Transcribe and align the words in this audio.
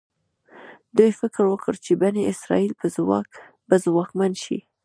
دوی 0.97 1.11
فکر 1.19 1.43
وکړ 1.47 1.73
چې 1.85 1.91
بني 2.01 2.23
اسرایل 2.33 2.71
به 3.69 3.75
ځواکمن 3.85 4.33
شي. 4.43 4.59